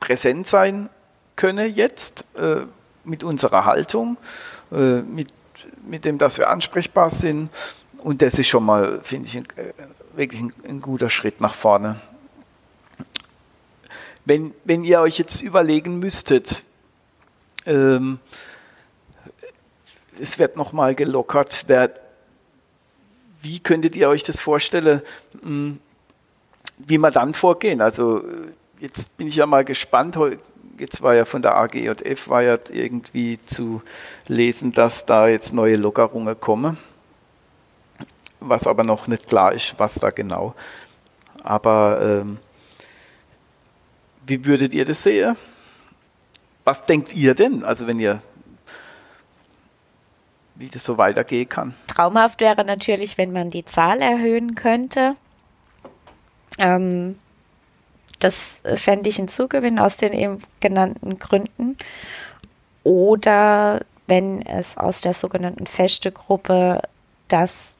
[0.00, 0.90] präsent sein
[1.34, 2.66] können jetzt äh,
[3.04, 4.18] mit unserer Haltung,
[4.70, 5.32] äh, mit,
[5.86, 7.48] mit dem, dass wir ansprechbar sind.
[7.96, 9.72] Und das ist schon mal, finde ich, ein, äh,
[10.14, 11.98] wirklich ein, ein, guter Schritt nach vorne.
[14.26, 16.64] Wenn, wenn ihr euch jetzt überlegen müsstet,
[17.64, 18.18] ähm,
[20.20, 22.07] es wird nochmal gelockert, wer
[23.42, 25.02] wie könntet ihr euch das vorstellen,
[25.42, 25.78] hm,
[26.78, 27.80] wie wir dann vorgehen?
[27.80, 28.22] Also
[28.80, 30.18] jetzt bin ich ja mal gespannt.
[30.78, 33.82] Jetzt war ja von der AGJF war ja irgendwie zu
[34.28, 36.78] lesen, dass da jetzt neue Lockerungen kommen,
[38.38, 40.54] was aber noch nicht klar ist, was da genau.
[41.42, 42.38] Aber ähm,
[44.26, 45.36] wie würdet ihr das sehen?
[46.64, 47.64] Was denkt ihr denn?
[47.64, 48.22] Also wenn ihr
[50.58, 51.74] wie das so weitergehen kann.
[51.86, 55.14] Traumhaft wäre natürlich, wenn man die Zahl erhöhen könnte.
[56.58, 57.18] Ähm,
[58.18, 61.76] das fände ich ein Zugewinn aus den eben genannten Gründen.
[62.82, 66.82] Oder wenn es aus der sogenannten feste Gruppe
[67.28, 67.76] das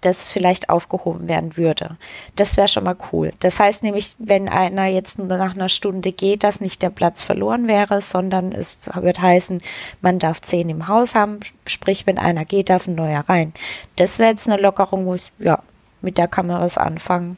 [0.00, 1.96] das vielleicht aufgehoben werden würde.
[2.36, 3.32] Das wäre schon mal cool.
[3.40, 7.68] Das heißt nämlich, wenn einer jetzt nach einer Stunde geht, dass nicht der Platz verloren
[7.68, 9.62] wäre, sondern es wird heißen,
[10.00, 13.52] man darf zehn im Haus haben, sprich, wenn einer geht, darf ein neuer rein.
[13.96, 15.62] Das wäre jetzt eine Lockerung, wo ich, ja,
[16.00, 17.36] mit der kann man anfangen.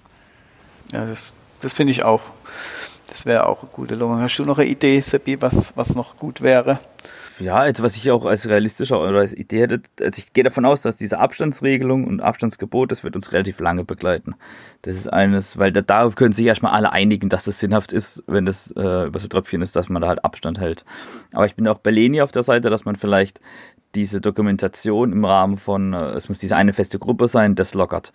[0.93, 2.23] Ja, das, das finde ich auch.
[3.09, 4.23] Das wäre auch eine gute Lockerung.
[4.23, 6.81] Hast du noch eine Idee, Seppi, was, was noch gut wäre?
[7.39, 10.65] Ja, also was ich auch als realistischer oder als Idee hätte, also ich gehe davon
[10.65, 14.35] aus, dass diese Abstandsregelung und Abstandsgebot, das wird uns relativ lange begleiten.
[14.83, 18.23] Das ist eines, weil da, darauf können sich erstmal alle einigen, dass das sinnhaft ist,
[18.27, 20.85] wenn das äh, über so Tröpfchen ist, dass man da halt Abstand hält.
[21.33, 23.41] Aber ich bin auch bei Leni auf der Seite, dass man vielleicht
[23.95, 28.13] diese Dokumentation im Rahmen von, äh, es muss diese eine feste Gruppe sein, das lockert.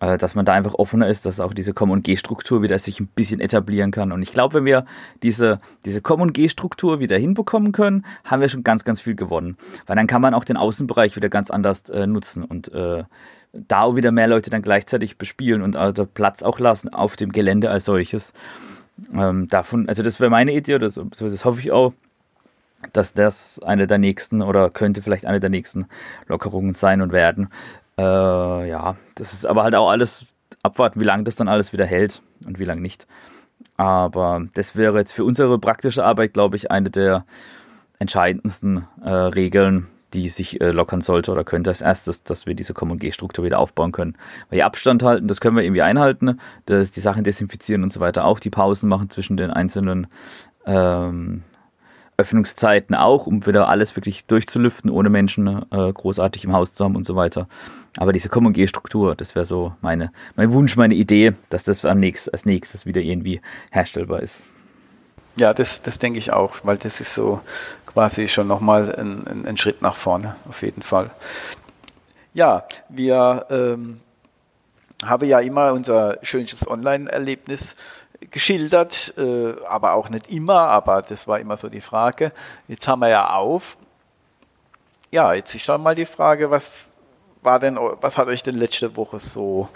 [0.00, 3.00] Äh, dass man da einfach offener ist, dass auch diese Com- und G-Struktur wieder sich
[3.00, 4.12] ein bisschen etablieren kann.
[4.12, 4.86] Und ich glaube, wenn wir
[5.22, 9.58] diese, diese Com- und G-Struktur wieder hinbekommen können, haben wir schon ganz, ganz viel gewonnen.
[9.86, 13.04] Weil dann kann man auch den Außenbereich wieder ganz anders äh, nutzen und äh,
[13.52, 17.32] da auch wieder mehr Leute dann gleichzeitig bespielen und also Platz auch lassen auf dem
[17.32, 18.32] Gelände als solches.
[19.12, 21.92] Ähm, davon, also das wäre meine Idee, das, das hoffe ich auch,
[22.92, 25.86] dass das eine der nächsten oder könnte vielleicht eine der nächsten
[26.26, 27.48] Lockerungen sein und werden.
[28.00, 30.24] Äh, ja, das ist aber halt auch alles
[30.62, 33.06] abwarten, wie lange das dann alles wieder hält und wie lange nicht.
[33.76, 37.26] Aber das wäre jetzt für unsere praktische Arbeit, glaube ich, eine der
[37.98, 42.72] entscheidendsten äh, Regeln, die sich äh, lockern sollte oder könnte als erstes, dass wir diese
[42.72, 44.16] Komm- und G-Struktur wieder aufbauen können.
[44.48, 48.24] Weil Abstand halten, das können wir irgendwie einhalten, das, die Sachen desinfizieren und so weiter,
[48.24, 50.06] auch die Pausen machen zwischen den einzelnen
[50.64, 51.42] ähm,
[52.20, 56.96] Öffnungszeiten auch, um wieder alles wirklich durchzulüften, ohne Menschen äh, großartig im Haus zu haben
[56.96, 57.48] und so weiter.
[57.96, 61.84] Aber diese Komm- und G-Struktur, das wäre so meine, mein Wunsch, meine Idee, dass das
[61.84, 64.42] am nächst, als nächstes wieder irgendwie herstellbar ist.
[65.36, 67.40] Ja, das, das denke ich auch, weil das ist so
[67.86, 71.10] quasi schon nochmal ein, ein, ein Schritt nach vorne, auf jeden Fall.
[72.34, 74.00] Ja, wir ähm,
[75.04, 77.74] haben ja immer unser schönstes Online-Erlebnis
[78.30, 82.32] geschildert, äh, aber auch nicht immer, aber das war immer so die Frage.
[82.68, 83.76] Jetzt haben wir ja auf
[85.10, 86.88] ja, jetzt ist schon mal die Frage, was
[87.42, 89.68] war denn, was hat euch denn letzte Woche so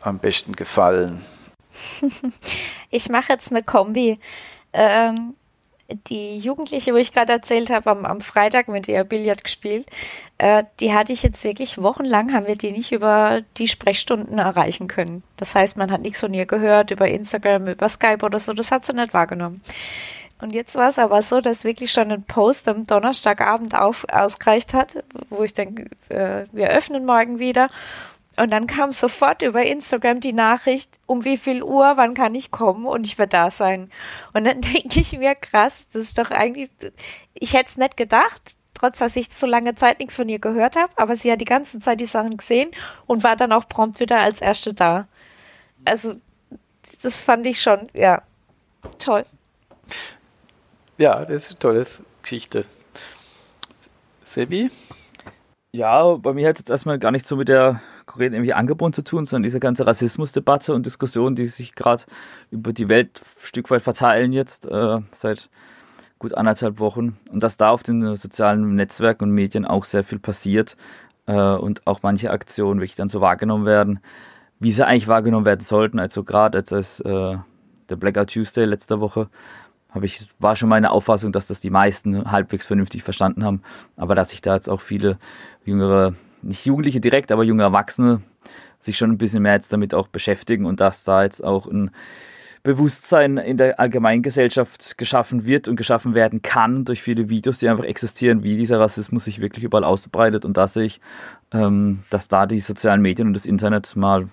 [0.00, 1.24] am besten gefallen?
[2.90, 4.18] ich mache jetzt eine Kombi.
[4.72, 5.34] Ähm,
[5.94, 9.86] die Jugendliche, wo ich gerade erzählt habe, am, am, Freitag mit ihr Billard gespielt,
[10.38, 14.88] äh, die hatte ich jetzt wirklich wochenlang, haben wir die nicht über die Sprechstunden erreichen
[14.88, 15.22] können.
[15.36, 18.70] Das heißt, man hat nichts von ihr gehört, über Instagram, über Skype oder so, das
[18.70, 19.62] hat sie nicht wahrgenommen.
[20.42, 24.74] Und jetzt war es aber so, dass wirklich schon ein Post am Donnerstagabend auf, ausgereicht
[24.74, 27.70] hat, wo ich denke, äh, wir öffnen morgen wieder.
[28.36, 32.50] Und dann kam sofort über Instagram die Nachricht, um wie viel Uhr, wann kann ich
[32.50, 33.90] kommen und ich werde da sein.
[34.32, 36.70] Und dann denke ich mir, krass, das ist doch eigentlich,
[37.34, 40.76] ich hätte es nicht gedacht, trotz dass ich so lange Zeit nichts von ihr gehört
[40.76, 42.70] habe, aber sie hat die ganze Zeit die Sachen gesehen
[43.06, 45.06] und war dann auch prompt wieder als Erste da.
[45.84, 46.14] Also,
[47.02, 48.22] das fand ich schon, ja,
[48.98, 49.26] toll.
[50.96, 51.86] Ja, das ist eine tolle
[52.22, 52.64] Geschichte.
[54.24, 54.70] Sebi?
[55.72, 58.94] Ja, bei mir hat es jetzt erstmal gar nicht so mit der konkreten irgendwie Angebot
[58.94, 62.04] zu tun, sondern diese ganze Rassismusdebatte und Diskussion, die sich gerade
[62.50, 65.50] über die Welt ein Stück weit verteilen jetzt äh, seit
[66.18, 70.18] gut anderthalb Wochen und dass da auf den sozialen Netzwerken und Medien auch sehr viel
[70.18, 70.76] passiert
[71.26, 74.00] äh, und auch manche Aktionen wirklich dann so wahrgenommen werden,
[74.60, 75.98] wie sie eigentlich wahrgenommen werden sollten.
[75.98, 77.36] Also gerade als es äh,
[77.88, 79.28] der Blackout Tuesday letzter Woche
[80.00, 83.62] ich, war schon meine Auffassung, dass das die meisten halbwegs vernünftig verstanden haben,
[83.96, 85.18] aber dass sich da jetzt auch viele
[85.64, 88.22] jüngere nicht Jugendliche direkt, aber junge Erwachsene
[88.80, 91.90] sich schon ein bisschen mehr jetzt damit auch beschäftigen und dass da jetzt auch ein
[92.62, 97.84] Bewusstsein in der Allgemeingesellschaft geschaffen wird und geschaffen werden kann durch viele Videos, die einfach
[97.84, 101.00] existieren, wie dieser Rassismus sich wirklich überall ausbreitet und dass ich,
[101.52, 104.28] ähm, dass da die sozialen Medien und das Internet mal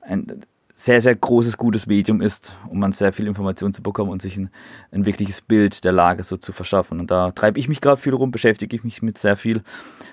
[0.00, 0.42] ein,
[0.80, 4.38] sehr, sehr großes, gutes Medium ist, um man sehr viel Information zu bekommen und sich
[4.38, 4.48] ein,
[4.92, 7.00] ein wirkliches Bild der Lage so zu verschaffen.
[7.00, 9.62] Und da treibe ich mich gerade viel rum, beschäftige ich mich mit sehr viel,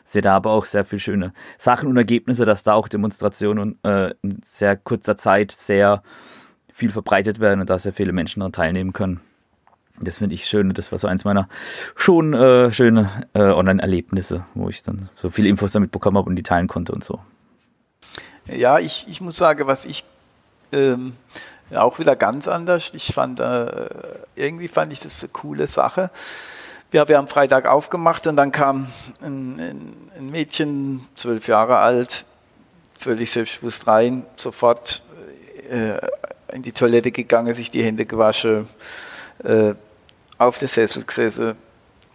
[0.04, 4.14] sehe da aber auch sehr viele schöne Sachen und Ergebnisse, dass da auch Demonstrationen äh,
[4.22, 6.04] in sehr kurzer Zeit sehr
[6.74, 9.22] viel verbreitet werden und da sehr viele Menschen daran teilnehmen können.
[10.02, 10.74] Das finde ich schön.
[10.74, 11.48] Das war so eins meiner
[11.96, 16.36] schon äh, schöne äh, Online-Erlebnisse, wo ich dann so viele Infos damit bekommen habe und
[16.36, 17.22] die teilen konnte und so.
[18.48, 20.04] Ja, ich, ich muss sagen, was ich
[20.72, 21.16] ähm,
[21.76, 22.92] auch wieder ganz anders.
[22.94, 23.90] Ich fand, äh,
[24.36, 26.10] irgendwie fand ich das eine coole Sache.
[26.90, 28.88] Wir haben Freitag aufgemacht und dann kam
[29.22, 32.24] ein, ein, ein Mädchen, zwölf Jahre alt,
[32.98, 35.02] völlig selbstbewusst rein, sofort
[35.70, 36.00] äh,
[36.54, 38.70] in die Toilette gegangen, sich die Hände gewaschen,
[39.44, 39.74] äh,
[40.38, 41.56] auf der Sessel gesessen.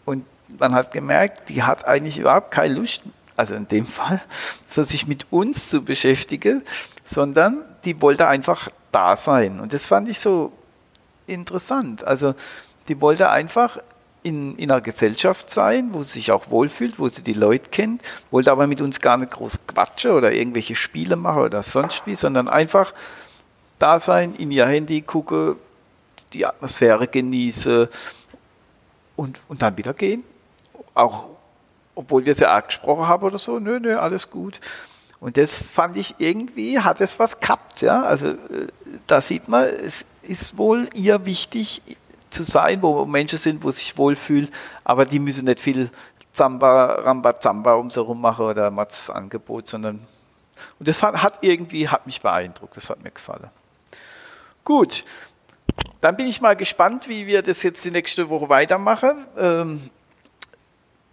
[0.07, 0.25] Und
[0.59, 3.03] man hat gemerkt, die hat eigentlich überhaupt keine Lust,
[3.37, 4.23] also in dem Fall,
[4.69, 6.63] für sich mit uns zu beschäftigen,
[7.05, 9.61] sondern die wollte einfach da sein.
[9.61, 10.53] Und das fand ich so
[11.27, 12.05] interessant.
[12.05, 12.35] Also
[12.89, 13.79] die wollte einfach
[14.23, 18.03] in, in einer Gesellschaft sein, wo sie sich auch wohlfühlt, wo sie die Leute kennt,
[18.31, 22.15] wollte aber mit uns gar nicht groß quatschen oder irgendwelche Spiele machen oder sonst wie,
[22.15, 22.93] sondern einfach
[23.79, 25.57] da sein, in ihr Handy gucken,
[26.33, 27.89] die Atmosphäre genießen
[29.17, 30.23] und, und dann wieder gehen.
[30.95, 31.27] Auch
[31.95, 34.61] obwohl wir sie arg gesprochen haben oder so, nö, nö, alles gut.
[35.23, 37.81] Und das fand ich irgendwie, hat es was gehabt.
[37.81, 38.03] Ja?
[38.03, 38.67] Also äh,
[39.07, 41.81] da sieht man, es ist wohl ihr wichtig
[42.31, 44.51] zu sein, wo Menschen sind, wo sie sich wohlfühlen,
[44.83, 45.91] aber die müssen nicht viel
[46.33, 50.01] Zamba, Ramba, Zamba um so rum machen oder Mats Angebot, sondern
[50.81, 53.49] und das hat, hat irgendwie, hat mich beeindruckt, das hat mir gefallen.
[54.65, 55.05] Gut,
[56.01, 59.25] dann bin ich mal gespannt, wie wir das jetzt die nächste Woche weitermachen.
[59.39, 59.91] Ähm,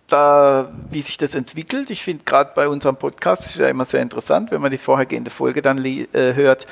[0.09, 1.89] da, wie sich das entwickelt.
[1.89, 5.31] Ich finde gerade bei unserem Podcast ist ja immer sehr interessant, wenn man die vorhergehende
[5.31, 6.67] Folge dann äh, hört,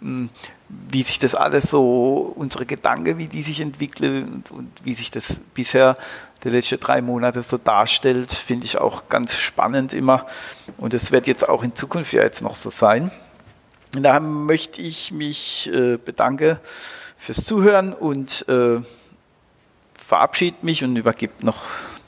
[0.00, 0.30] mh, hm,
[0.88, 5.10] wie sich das alles so, unsere Gedanken, wie die sich entwickeln und, und wie sich
[5.10, 5.96] das bisher
[6.44, 10.26] die letzten drei Monate so darstellt, finde ich auch ganz spannend immer.
[10.76, 13.10] Und es wird jetzt auch in Zukunft ja jetzt noch so sein.
[13.96, 16.58] Und daher möchte ich mich äh, bedanken
[17.18, 18.80] fürs Zuhören und äh,
[19.94, 21.62] verabschiede mich und übergebe noch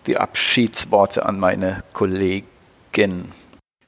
[0.07, 3.33] die Abschiedsworte an meine Kollegen.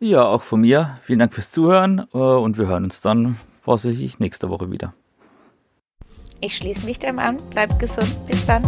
[0.01, 0.99] Ja, auch von mir.
[1.03, 4.95] Vielen Dank fürs Zuhören äh, und wir hören uns dann vorsichtig nächste Woche wieder.
[6.41, 7.39] Ich schließe mich dem an.
[7.51, 8.27] Bleibt gesund.
[8.27, 8.63] Bis dann.